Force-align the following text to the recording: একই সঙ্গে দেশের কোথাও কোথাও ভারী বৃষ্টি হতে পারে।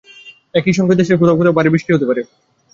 একই 0.53 0.73
সঙ্গে 0.77 0.99
দেশের 0.99 1.19
কোথাও 1.19 1.37
কোথাও 1.39 1.57
ভারী 1.57 1.69
বৃষ্টি 1.71 1.89
হতে 1.93 2.05
পারে। 2.09 2.21